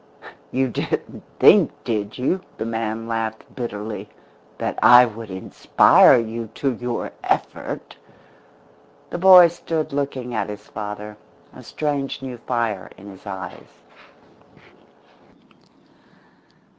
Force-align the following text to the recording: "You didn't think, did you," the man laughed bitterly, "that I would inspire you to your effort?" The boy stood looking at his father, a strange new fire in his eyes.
"You 0.49 0.67
didn't 0.67 1.21
think, 1.37 1.71
did 1.83 2.17
you," 2.17 2.41
the 2.57 2.65
man 2.65 3.07
laughed 3.07 3.43
bitterly, 3.53 4.09
"that 4.57 4.79
I 4.81 5.05
would 5.05 5.29
inspire 5.29 6.17
you 6.17 6.47
to 6.55 6.73
your 6.73 7.11
effort?" 7.23 7.97
The 9.11 9.19
boy 9.19 9.47
stood 9.49 9.93
looking 9.93 10.33
at 10.33 10.49
his 10.49 10.65
father, 10.67 11.17
a 11.53 11.61
strange 11.61 12.23
new 12.23 12.39
fire 12.39 12.89
in 12.97 13.11
his 13.11 13.27
eyes. 13.27 13.83